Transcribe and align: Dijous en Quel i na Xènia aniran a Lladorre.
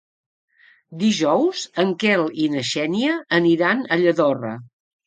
Dijous 1.03 1.61
en 1.85 1.93
Quel 2.05 2.27
i 2.47 2.51
na 2.55 2.65
Xènia 2.73 3.17
aniran 3.43 3.89
a 3.93 4.05
Lladorre. 4.07 4.61